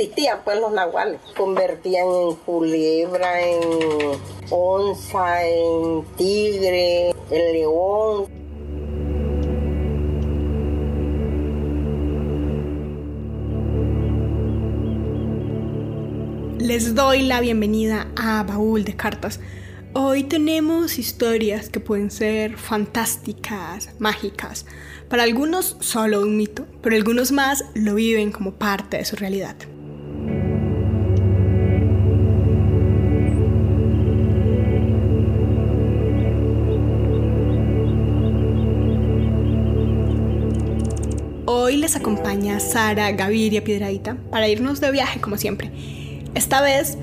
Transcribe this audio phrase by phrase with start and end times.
[0.00, 3.60] existían pues los nahuales, convertían en culebra, en
[4.48, 8.26] onza, en tigre, en león.
[16.58, 19.38] Les doy la bienvenida a Baúl de Cartas.
[19.92, 24.64] Hoy tenemos historias que pueden ser fantásticas, mágicas.
[25.10, 29.56] Para algunos solo un mito, pero algunos más lo viven como parte de su realidad.
[41.70, 45.70] Hoy les acompaña Sara Gaviria Piedradita para irnos de viaje como siempre.
[46.34, 46.98] Esta vez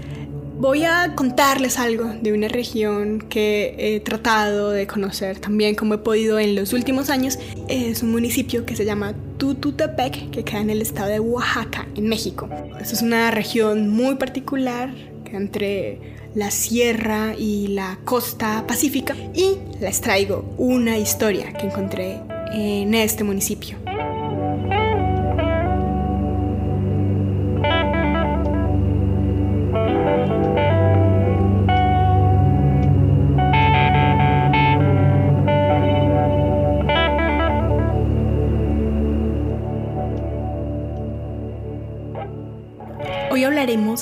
[0.59, 5.97] voy a contarles algo de una región que he tratado de conocer también como he
[5.99, 7.39] podido en los últimos años.
[7.69, 12.09] Es un municipio que se llama Tututepec, que queda en el estado de Oaxaca, en
[12.09, 12.49] México.
[12.77, 14.93] Esta es una región muy particular
[15.31, 22.19] entre la sierra y la costa pacífica y les traigo una historia que encontré
[22.51, 23.77] en este municipio.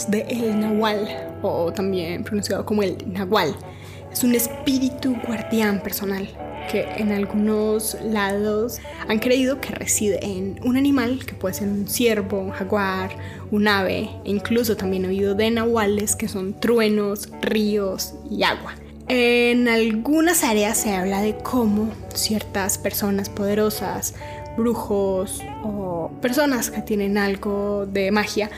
[0.10, 3.56] De el Nahual, o también pronunciado como el Nahual.
[4.12, 6.28] Es un espíritu guardián personal
[6.70, 11.88] que en algunos lados han creído que reside en un animal que puede ser un
[11.88, 13.12] ciervo, un jaguar,
[13.52, 18.76] un ave, e incluso también he oído de nahuales que son truenos, ríos y agua.
[19.08, 24.16] En algunas áreas se habla de cómo ciertas personas poderosas,
[24.58, 28.50] brujos o personas que tienen algo de magia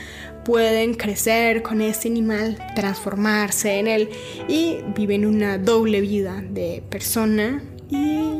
[0.44, 4.08] pueden crecer con este animal, transformarse en él
[4.48, 7.96] y viven una doble vida de persona y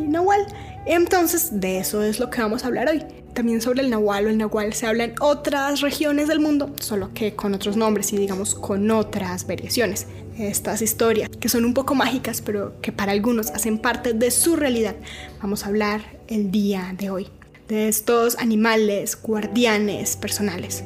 [0.08, 0.47] nahual.
[0.87, 3.04] Entonces de eso es lo que vamos a hablar hoy.
[3.34, 7.10] También sobre el nahual o el nahual se habla en otras regiones del mundo, solo
[7.14, 10.06] que con otros nombres y digamos con otras variaciones.
[10.38, 14.56] Estas historias que son un poco mágicas, pero que para algunos hacen parte de su
[14.56, 14.97] realidad,
[15.41, 17.28] vamos a hablar el día de hoy.
[17.69, 20.84] De estos animales guardianes personales.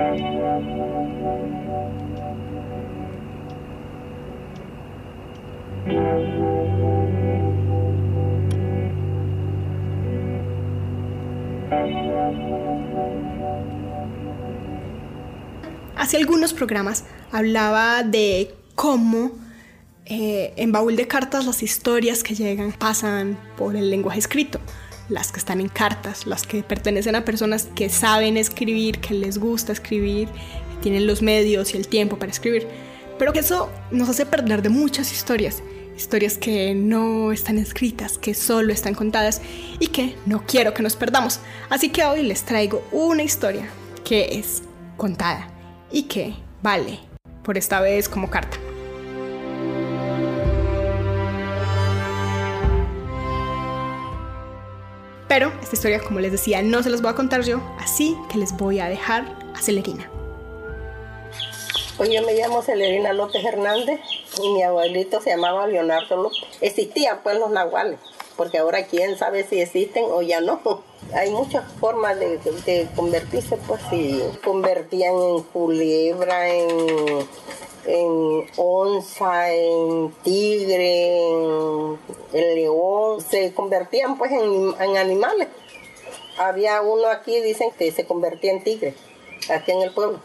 [0.00, 0.16] Hace
[16.16, 19.32] algunos programas hablaba de cómo
[20.06, 24.59] eh, en Baúl de Cartas las historias que llegan pasan por el lenguaje escrito
[25.10, 29.38] las que están en cartas, las que pertenecen a personas que saben escribir, que les
[29.38, 32.66] gusta escribir, que tienen los medios y el tiempo para escribir.
[33.18, 35.62] Pero que eso nos hace perder de muchas historias,
[35.96, 39.42] historias que no están escritas, que solo están contadas
[39.78, 41.40] y que no quiero que nos perdamos.
[41.68, 43.68] Así que hoy les traigo una historia
[44.04, 44.62] que es
[44.96, 45.48] contada
[45.90, 47.00] y que vale
[47.42, 48.59] por esta vez como carta.
[55.40, 58.36] Pero esta historia, como les decía, no se las voy a contar yo, así que
[58.36, 59.24] les voy a dejar
[59.54, 60.06] a Celerina.
[61.96, 64.00] Pues yo me llamo Celerina López Hernández
[64.38, 66.42] y mi abuelito se llamaba Leonardo López.
[66.60, 67.98] Existían pues los nahuales,
[68.36, 70.60] porque ahora quién sabe si existen o ya no.
[71.14, 77.26] Hay muchas formas de, convertirse, pues si convertían en culebra, en
[77.86, 81.98] en onza, en tigre, en,
[82.32, 85.48] león, se convertían pues en, animales.
[86.38, 88.94] Había uno aquí, dicen que se convertía en tigre,
[89.50, 90.20] aquí en el pueblo.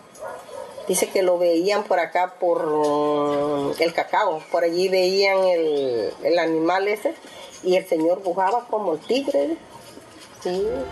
[0.88, 6.88] Dice que lo veían por acá por mm, el cacao, por allí veían el, animal
[6.88, 7.16] ese
[7.64, 9.58] y el señor bujaba como el tigre.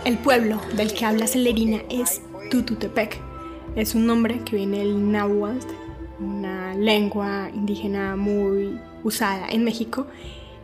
[0.04, 3.20] El pueblo del que habla Celerina es Tututepec.
[3.76, 5.84] Es un nombre que viene del náhuatl
[6.18, 10.06] una lengua indígena muy usada en México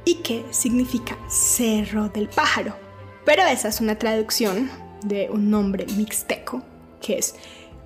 [0.05, 2.77] y que significa cerro del pájaro.
[3.25, 4.71] Pero esa es una traducción
[5.03, 6.63] de un nombre mixteco
[7.01, 7.35] que es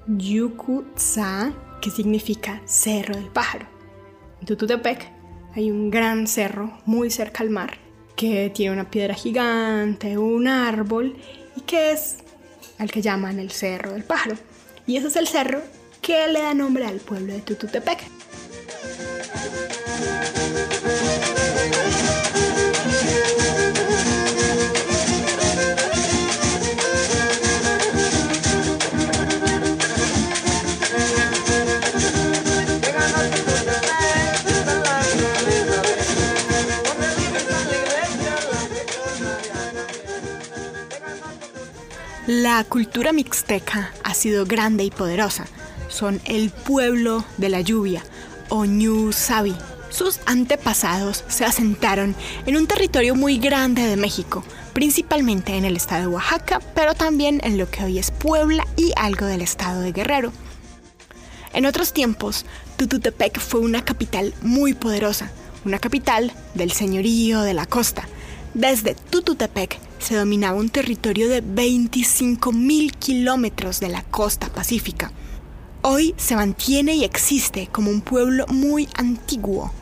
[0.07, 3.67] Yucutza, que significa cerro del pájaro.
[4.41, 5.11] En Tututepec
[5.55, 7.79] hay un gran cerro muy cerca al mar
[8.17, 11.17] que tiene una piedra gigante, un árbol
[11.57, 12.19] y que es
[12.79, 14.37] al que llaman el cerro del pájaro.
[14.87, 15.63] Y ese es el cerro
[16.01, 18.14] que le da nombre al pueblo de Tututepec.
[42.57, 45.47] La cultura mixteca ha sido grande y poderosa.
[45.89, 48.05] Son el pueblo de la lluvia,
[48.49, 48.65] o
[49.11, 49.57] Sabi.
[49.91, 52.15] Sus antepasados se asentaron
[52.47, 57.41] en un territorio muy grande de México, principalmente en el estado de Oaxaca, pero también
[57.43, 60.31] en lo que hoy es Puebla y algo del estado de Guerrero.
[61.55, 62.47] En otros tiempos,
[62.77, 65.33] Tututepec fue una capital muy poderosa,
[65.65, 68.07] una capital del señorío de la costa.
[68.55, 75.11] Desde Tututepec se dominaba un territorio de 25.000 kilómetros de la costa pacífica.
[75.81, 79.73] Hoy se mantiene y existe como un pueblo muy antiguo,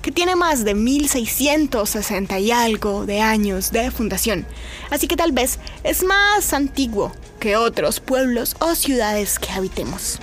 [0.00, 4.46] que tiene más de 1660 y algo de años de fundación,
[4.90, 10.18] así que tal vez es más antiguo que otros pueblos o ciudades que habitemos.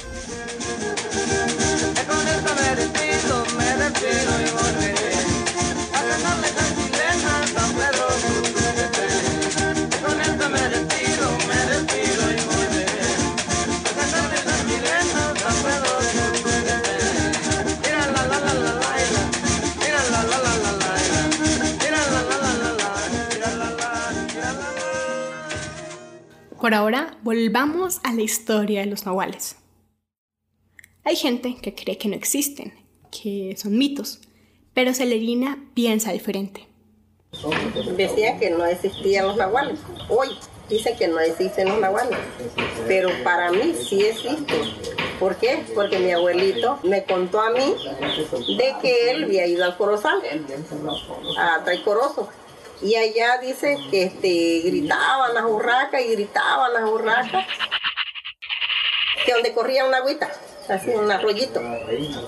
[26.63, 29.57] Por ahora, volvamos a la historia de los nahuales.
[31.03, 32.73] Hay gente que cree que no existen,
[33.11, 34.21] que son mitos,
[34.73, 36.69] pero Celerina piensa diferente.
[37.97, 39.77] Decía que no existían los nahuales.
[40.07, 40.29] Hoy
[40.69, 42.17] dice que no existen los nahuales,
[42.87, 44.61] pero para mí sí existen.
[45.19, 45.65] ¿Por qué?
[45.75, 47.75] Porque mi abuelito me contó a mí
[48.57, 50.21] de que él había ido al Corozal,
[51.37, 52.29] a Taicoroso,
[52.81, 57.45] y allá dice que este, gritaban las urracas y gritaban las urracas.
[59.25, 60.29] Que donde corría una agüita,
[60.67, 61.61] así un arroyito.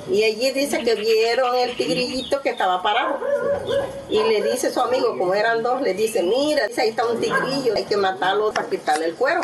[0.09, 3.19] Y allí dice que vieron el tigrillito que estaba parado.
[4.09, 7.75] Y le dice su amigo, como eran dos, le dice, mira, ahí está un tigrillo,
[7.75, 9.41] hay que matarlo para quitarle el cuero.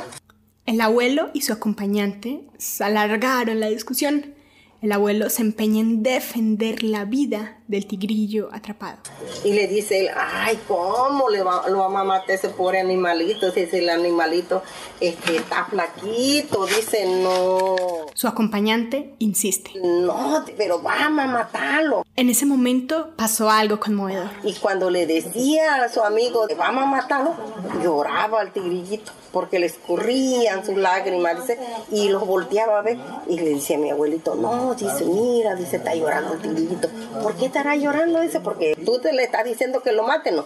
[0.66, 2.42] El abuelo y su acompañante
[2.80, 4.36] alargaron la discusión
[4.82, 8.98] el abuelo se empeña en defender la vida del tigrillo atrapado.
[9.46, 13.50] Y le dice él, ay, ¿cómo le va, lo vamos a matar ese pobre animalito?
[13.50, 14.62] Dice el animalito
[15.00, 17.76] este, está flaquito, dice no.
[18.14, 19.72] Su acompañante insiste.
[19.82, 22.06] No, pero vamos a matarlo.
[22.18, 24.30] En ese momento pasó algo conmovedor.
[24.44, 27.36] Y cuando le decía a su amigo, vamos a matarlo,
[27.82, 31.58] lloraba el tigrillito porque le escurrían sus lágrimas, dice,
[31.92, 32.98] y los volteaba a ver
[33.28, 36.90] y le decía a mi abuelito, no, dice, mira, dice, está llorando el tigrillito.
[37.24, 38.22] ¿Por qué estará llorando?
[38.22, 40.46] Dice, porque tú te le estás diciendo que lo mate, ¿no?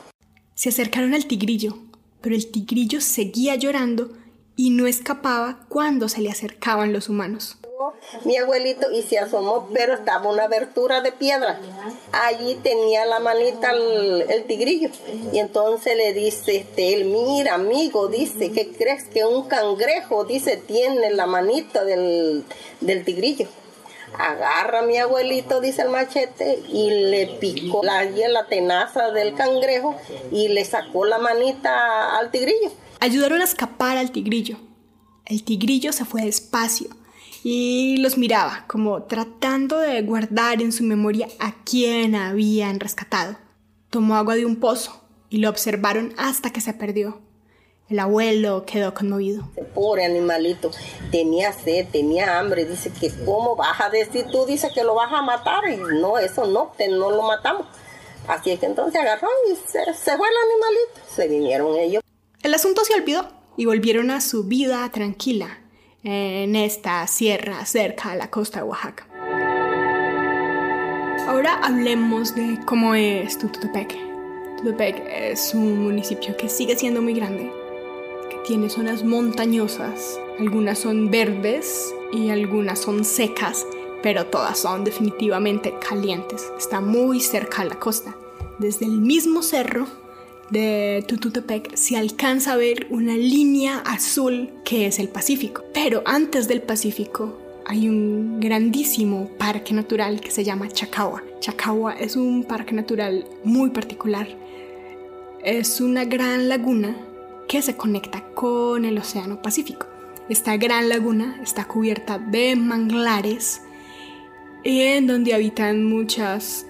[0.53, 1.77] Se acercaron al tigrillo,
[2.21, 4.11] pero el tigrillo seguía llorando
[4.55, 7.57] y no escapaba cuando se le acercaban los humanos
[8.23, 11.59] mi abuelito y se asomó, pero estaba una abertura de piedra.
[12.11, 14.89] Allí tenía la manita el, tigrillo.
[15.31, 20.57] Y entonces le dice este, él, mira amigo, dice, ¿qué crees que un cangrejo, dice,
[20.57, 22.43] tiene la manita del,
[22.81, 23.47] del tigrillo?
[24.17, 29.95] Agarra a mi abuelito, dice el machete, y le picó la, la tenaza del cangrejo
[30.31, 32.71] y le sacó la manita al tigrillo.
[32.99, 34.57] Ayudaron a escapar al tigrillo.
[35.25, 36.89] El tigrillo se fue despacio
[37.43, 43.37] y los miraba como tratando de guardar en su memoria a quién habían rescatado.
[43.89, 47.21] Tomó agua de un pozo y lo observaron hasta que se perdió.
[47.87, 49.47] El abuelo quedó conmovido.
[49.75, 50.71] Pobre animalito,
[51.11, 52.65] tenía sed, tenía hambre.
[52.65, 55.69] Dice que cómo vas a decir tú, dice que lo vas a matar.
[55.69, 57.67] Y no, eso no, no lo matamos.
[58.27, 61.01] Así es que entonces agarró y se, se fue el animalito.
[61.07, 62.01] Se vinieron ellos.
[62.41, 65.59] El asunto se olvidó y volvieron a su vida tranquila,
[66.03, 69.07] en esta sierra cerca a la costa de Oaxaca.
[71.27, 73.95] Ahora hablemos de cómo es Tututepec.
[74.57, 77.51] Tututepec es un municipio que sigue siendo muy grande,
[78.45, 83.65] tiene zonas montañosas, algunas son verdes y algunas son secas,
[84.03, 86.51] pero todas son definitivamente calientes.
[86.57, 88.15] Está muy cerca a la costa.
[88.59, 89.87] Desde el mismo cerro
[90.51, 95.63] de Tututepec se alcanza a ver una línea azul que es el Pacífico.
[95.73, 101.23] Pero antes del Pacífico hay un grandísimo parque natural que se llama Chacagua.
[101.39, 104.27] Chacagua es un parque natural muy particular.
[105.43, 106.95] Es una gran laguna
[107.55, 109.85] que se conecta con el Océano Pacífico.
[110.27, 113.61] Esta gran laguna está cubierta de manglares
[114.65, 116.65] en donde habitan muchas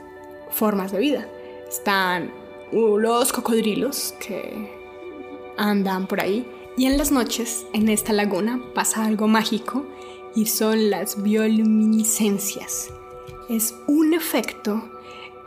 [0.51, 1.27] formas de vida.
[1.67, 2.31] Están
[2.71, 4.71] los cocodrilos que
[5.57, 6.47] andan por ahí.
[6.77, 9.87] Y en las noches, en esta laguna, pasa algo mágico
[10.35, 12.91] y son las bioluminiscencias.
[13.49, 14.87] Es un efecto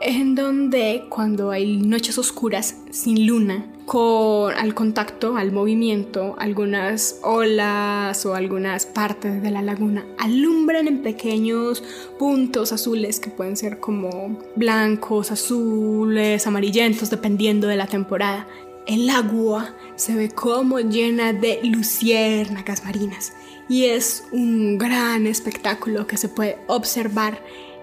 [0.01, 8.25] en donde cuando hay noches oscuras sin luna, con, al contacto, al movimiento, algunas olas
[8.25, 11.83] o algunas partes de la laguna alumbran en pequeños
[12.17, 18.47] puntos azules que pueden ser como blancos, azules, amarillentos, dependiendo de la temporada.
[18.85, 23.33] El agua se ve como llena de luciérnagas marinas
[23.67, 27.39] y es un gran espectáculo que se puede observar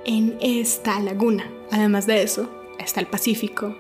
[0.06, 1.50] en esta laguna.
[1.70, 2.48] Además de eso,
[2.78, 3.76] está el Pacífico,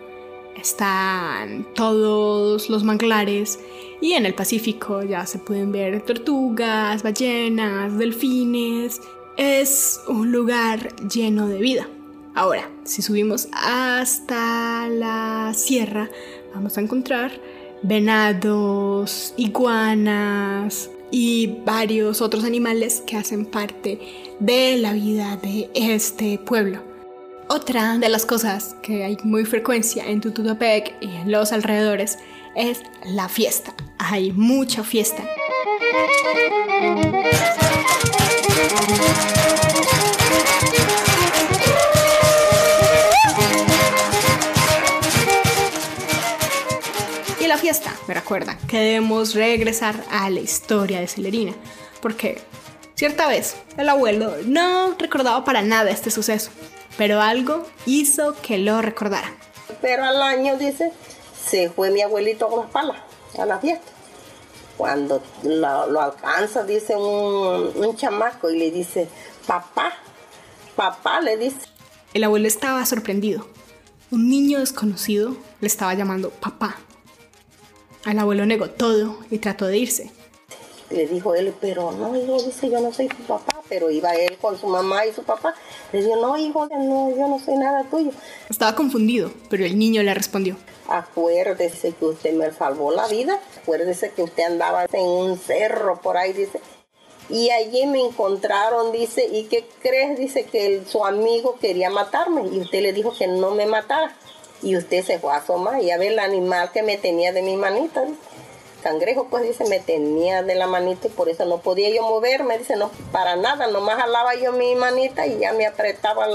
[0.60, 3.60] están todos los manglares
[4.00, 9.00] y en el Pacífico ya se pueden ver tortugas, ballenas, delfines.
[9.36, 11.88] Es un lugar lleno de vida.
[12.34, 16.10] Ahora, si subimos hasta la sierra,
[16.54, 17.32] vamos a encontrar
[17.82, 23.98] venados, iguanas y varios otros animales que hacen parte
[24.40, 26.82] de la vida de este pueblo.
[27.48, 32.18] Otra de las cosas que hay muy frecuencia en Tututepec y en los alrededores
[32.56, 33.72] es la fiesta.
[33.98, 35.22] Hay mucha fiesta.
[47.66, 51.52] La fiesta me recuerda que debemos regresar a la historia de Celerina,
[52.00, 52.40] porque
[52.94, 56.52] cierta vez el abuelo no recordaba para nada este suceso
[56.96, 59.34] pero algo hizo que lo recordara.
[59.80, 60.92] Pero al año, dice,
[61.44, 62.98] se fue mi abuelito con las palas
[63.36, 63.84] a la fiesta.
[64.76, 69.08] Cuando lo, alcanza, dice un, un chamaco y le dice,
[69.44, 69.92] papá,
[70.76, 71.58] papá, le dice.
[72.14, 73.48] El abuelo estaba sorprendido.
[74.12, 76.76] Un niño desconocido le estaba llamando papá.
[78.06, 80.12] Al abuelo negó todo y trató de irse.
[80.90, 84.38] Le dijo él, pero no, hijo, dice, yo no soy tu papá, pero iba él
[84.40, 85.56] con su mamá y su papá.
[85.92, 88.12] Le dijo, no, hijo, no, yo no soy nada tuyo.
[88.48, 90.56] Estaba confundido, pero el niño le respondió.
[90.86, 96.16] Acuérdese que usted me salvó la vida, acuérdese que usted andaba en un cerro por
[96.16, 96.60] ahí, dice.
[97.28, 100.16] Y allí me encontraron, dice, ¿y qué crees?
[100.16, 104.14] Dice que su amigo quería matarme y usted le dijo que no me matara.
[104.66, 107.40] Y usted se fue a asomar y a ver el animal que me tenía de
[107.40, 108.02] mi manita.
[108.82, 112.58] Cangrejo, pues dice, me tenía de la manita y por eso no podía yo moverme,
[112.58, 116.26] dice, no, para nada, nomás jalaba yo mi manita y ya me apretaba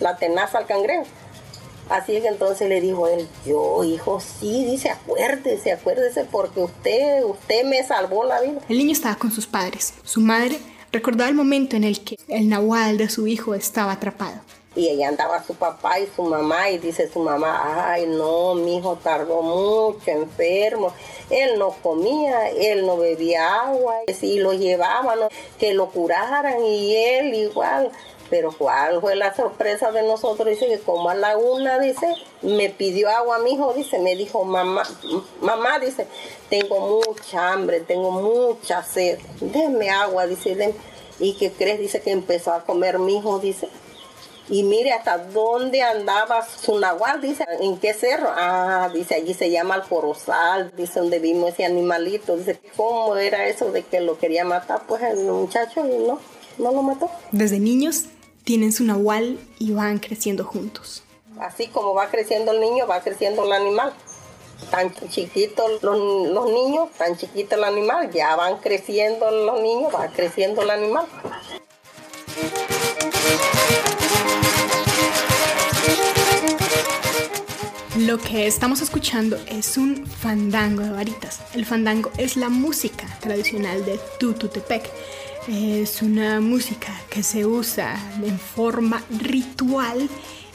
[0.00, 1.04] la tenaza al cangrejo.
[1.88, 7.22] Así es que entonces le dijo él, yo hijo, sí, dice, acuérdese, acuérdese, porque usted,
[7.22, 8.58] usted me salvó la vida.
[8.68, 9.94] El niño estaba con sus padres.
[10.02, 10.58] Su madre
[10.90, 14.40] recordaba el momento en el que el nahual de su hijo estaba atrapado
[14.78, 18.76] y ella andaba su papá y su mamá y dice su mamá, ay no, mi
[18.76, 20.92] hijo tardó mucho enfermo,
[21.30, 25.18] él no comía, él no bebía agua, y lo llevaban,
[25.58, 27.90] que lo curaran y él igual.
[28.30, 32.68] Pero cuál fue la sorpresa de nosotros, dice que como a la una, dice, me
[32.68, 34.84] pidió agua mi hijo, dice, me dijo, mamá,
[35.40, 36.06] mamá, dice,
[36.50, 40.74] tengo mucha hambre, tengo mucha sed, denme agua, dice,
[41.18, 41.80] ¿y qué crees?
[41.80, 43.68] Dice que empezó a comer mi hijo, dice,
[44.50, 48.28] y mire hasta dónde andaba su nahual, dice, ¿en qué cerro?
[48.34, 52.36] Ah, dice, allí se llama el Corozal, dice, donde vimos ese animalito.
[52.36, 54.82] Dice, ¿cómo era eso de que lo quería matar?
[54.86, 56.18] Pues el muchacho y no,
[56.58, 57.10] no lo mató.
[57.30, 58.04] Desde niños
[58.44, 61.02] tienen su nahual y van creciendo juntos.
[61.38, 63.92] Así como va creciendo el niño, va creciendo el animal.
[64.70, 65.98] Tan chiquitos los,
[66.30, 71.06] los niños, tan chiquito el animal, ya van creciendo los niños, va creciendo el animal.
[78.08, 81.42] Lo que estamos escuchando es un fandango de varitas.
[81.52, 84.90] El fandango es la música tradicional de Tututepec.
[85.46, 90.08] Es una música que se usa en forma ritual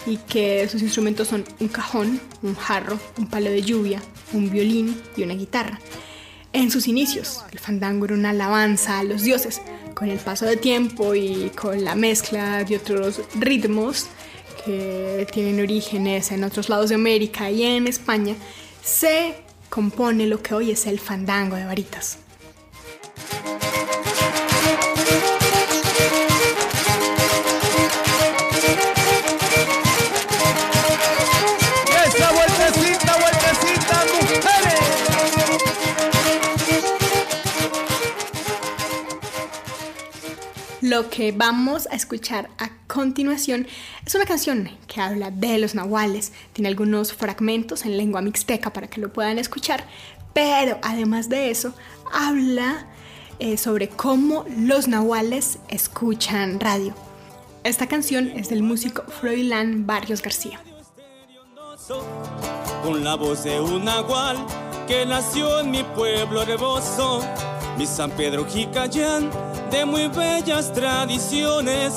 [0.07, 4.01] y que sus instrumentos son un cajón, un jarro, un palo de lluvia,
[4.33, 5.79] un violín y una guitarra.
[6.53, 9.62] En sus inicios, el fandango era una alabanza a los dioses.
[9.93, 14.07] Con el paso del tiempo y con la mezcla de otros ritmos,
[14.65, 18.36] que tienen orígenes en otros lados de América y en España,
[18.84, 19.36] se
[19.70, 22.20] compone lo que hoy es el fandango de varitas.
[40.82, 43.67] Lo que vamos a escuchar a continuación
[44.05, 48.88] es una canción que habla de los nahuales, tiene algunos fragmentos en lengua mixteca para
[48.88, 49.86] que lo puedan escuchar,
[50.33, 51.74] pero además de eso
[52.12, 52.88] habla
[53.39, 56.93] eh, sobre cómo los nahuales escuchan radio.
[57.63, 60.60] Esta canción es del músico Froilán Barrios García.
[62.83, 64.38] Con la voz de un nahual
[64.88, 67.24] que nació en mi pueblo hermoso,
[67.77, 69.29] mi San Pedro Jicayán,
[69.72, 71.93] de muy bellas tradiciones,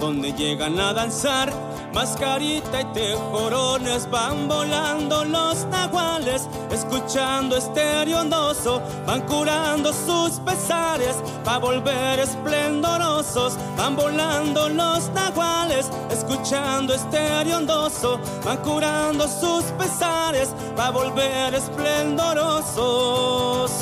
[0.00, 1.52] donde llegan a danzar
[1.92, 11.58] mascarita y tejorones van volando los nahuales, escuchando estéreo ondoso, van curando sus pesares, para
[11.58, 21.54] volver esplendorosos, van volando los nahuales, escuchando estéreo ondoso, van curando sus pesares, para volver
[21.54, 23.72] esplendorosos.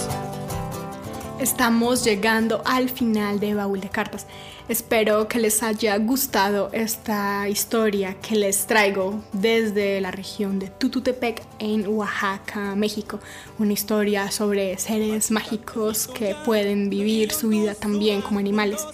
[1.39, 4.27] Estamos llegando al final de Baúl de Cartas.
[4.69, 11.43] Espero que les haya gustado esta historia que les traigo desde la región de Tututepec
[11.59, 13.19] en Oaxaca, México.
[13.59, 18.85] Una historia sobre seres mágicos que pueden vivir su vida también como animales.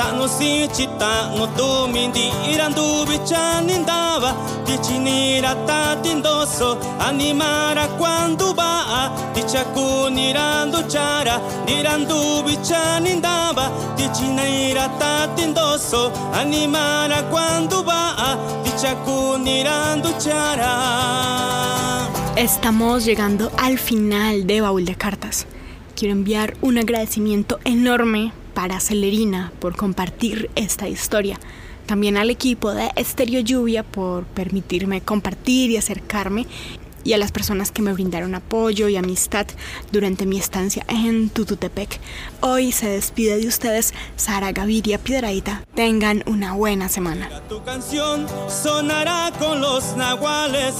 [0.00, 4.32] Tano si chita no tu mindi irandu bichanindaba
[4.64, 18.16] Tichinira tatindoso animara quando ba Tichakunirandu chara Nirandu bichanindaba Tichinira tatindoso animara quando ba
[18.64, 20.72] Tichakunirandu chara
[22.36, 25.46] Estamos llegando al final de Baúl de Cartas.
[25.94, 31.38] Quiero enviar un agradecimiento enorme para Celerina por compartir esta historia.
[31.86, 36.46] También al equipo de Estéreo Lluvia por permitirme compartir y acercarme
[37.04, 39.46] y a las personas que me brindaron apoyo y amistad
[39.90, 41.98] durante mi estancia en Tututepec.
[42.40, 45.64] Hoy se despide de ustedes Sara Gaviria Piedraita.
[45.74, 47.28] Tengan una buena semana.
[47.48, 50.74] Tu canción sonará con los nahuales,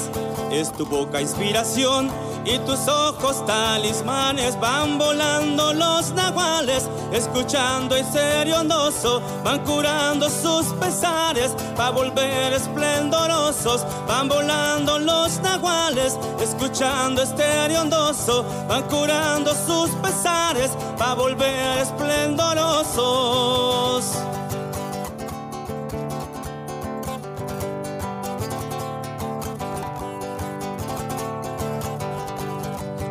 [0.52, 2.10] es tu boca inspiración
[2.44, 10.66] y tus ojos talismanes van volando los nahuales, escuchando el serio ondoso, van curando sus
[10.74, 20.70] pesares para volver esplendorosos, van volando los nahuales, escuchando estéreo ondoso, van curando sus pesares
[20.98, 24.39] para volver esplendorosos.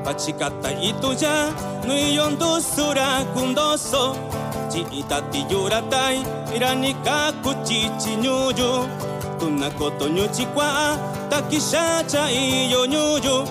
[0.10, 1.54] Pachikata ituya
[1.86, 4.16] nuyon dusura kundoso
[4.74, 8.90] Chiitati yuratai iranika kuchichi nyuyu
[9.40, 10.98] Tunakoto nyuchikwa
[11.30, 13.48] takishacha iyo nyuyu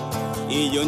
[0.49, 0.83] Iyo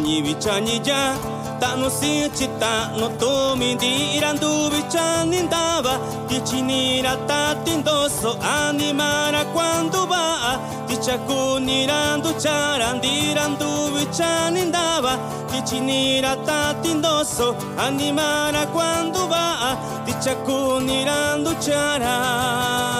[1.76, 15.16] のしちたのとみでいらんどびちゃにんだわでちにらたてんどそあにまらかんどばでちゃこにらんどちゃらんでらんどびちゃにんだわ
[15.52, 22.91] でちにらたてんどそあにまらかんどばでちゃこにらんどちゃら